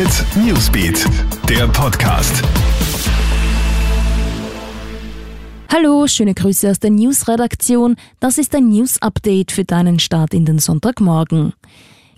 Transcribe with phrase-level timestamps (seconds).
[0.00, 1.04] Hit Newsbeat,
[1.46, 2.42] der Podcast.
[5.70, 7.96] Hallo, schöne Grüße aus der News-Redaktion.
[8.18, 11.52] Das ist ein News-Update für deinen Start in den Sonntagmorgen.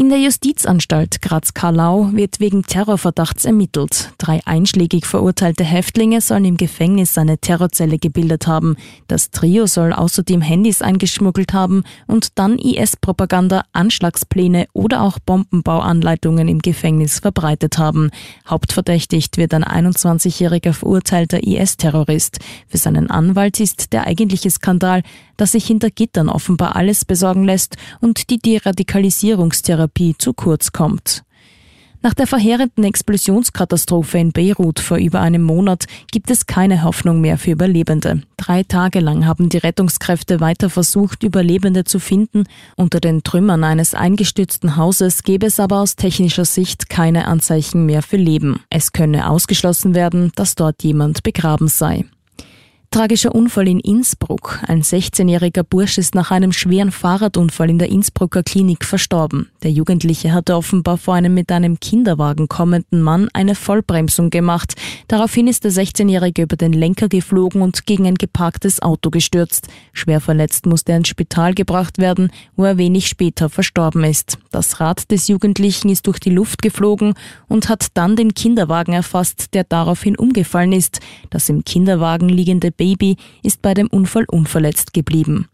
[0.00, 4.14] In der Justizanstalt Graz-Karlau wird wegen Terrorverdachts ermittelt.
[4.16, 8.76] Drei einschlägig verurteilte Häftlinge sollen im Gefängnis eine Terrorzelle gebildet haben.
[9.08, 16.60] Das Trio soll außerdem Handys eingeschmuggelt haben und dann IS-Propaganda, Anschlagspläne oder auch Bombenbauanleitungen im
[16.60, 18.10] Gefängnis verbreitet haben.
[18.48, 22.38] Hauptverdächtigt wird ein 21-jähriger verurteilter IS-Terrorist.
[22.68, 25.02] Für seinen Anwalt ist der eigentliche Skandal,
[25.36, 31.22] dass sich hinter Gittern offenbar alles besorgen lässt und die Deradikalisierungstherapie Therapie zu kurz kommt.
[32.02, 37.36] Nach der verheerenden Explosionskatastrophe in Beirut vor über einem Monat gibt es keine Hoffnung mehr
[37.36, 38.22] für Überlebende.
[38.38, 42.44] Drei Tage lang haben die Rettungskräfte weiter versucht, Überlebende zu finden.
[42.74, 48.02] Unter den Trümmern eines eingestürzten Hauses gäbe es aber aus technischer Sicht keine Anzeichen mehr
[48.02, 48.60] für Leben.
[48.70, 52.06] Es könne ausgeschlossen werden, dass dort jemand begraben sei.
[52.92, 54.58] Tragischer Unfall in Innsbruck.
[54.66, 59.48] Ein 16-jähriger Bursch ist nach einem schweren Fahrradunfall in der Innsbrucker Klinik verstorben.
[59.62, 64.74] Der Jugendliche hatte offenbar vor einem mit einem Kinderwagen kommenden Mann eine Vollbremsung gemacht.
[65.06, 69.68] Daraufhin ist der 16-jährige über den Lenker geflogen und gegen ein geparktes Auto gestürzt.
[69.92, 74.36] Schwer verletzt musste er ins Spital gebracht werden, wo er wenig später verstorben ist.
[74.50, 77.14] Das Rad des Jugendlichen ist durch die Luft geflogen
[77.46, 80.98] und hat dann den Kinderwagen erfasst, der daraufhin umgefallen ist.
[81.30, 85.48] Das im Kinderwagen liegende Baby ist bei dem Unfall unverletzt geblieben.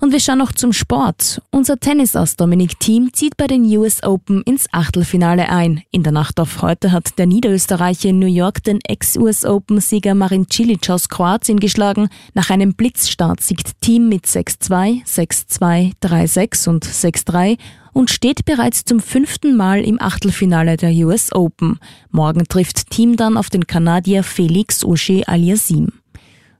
[0.00, 1.40] Und wir schauen noch zum Sport.
[1.50, 5.82] Unser Tennisass Dominik Thiem zieht bei den US Open ins Achtelfinale ein.
[5.92, 10.46] In der Nacht auf heute hat der Niederösterreicher in New York den Ex-US Open-Sieger Marin
[10.52, 12.08] Cilic aus Kroatien geschlagen.
[12.34, 17.56] Nach einem Blitzstart siegt Thiem mit 6-2, 6-2, 3-6 und 6-3
[17.94, 21.78] und steht bereits zum fünften Mal im Achtelfinale der US Open.
[22.10, 25.92] Morgen trifft Thiem dann auf den Kanadier Felix Auger-Aliassime.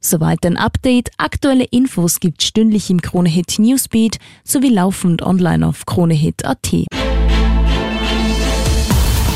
[0.01, 1.11] Soweit ein Update.
[1.19, 6.73] Aktuelle Infos gibt stündlich im Kronehit Newsbeat sowie laufend online auf kronehit.at.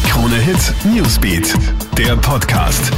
[0.04, 1.54] Kronehit Newsbeat,
[1.96, 2.92] der Podcast.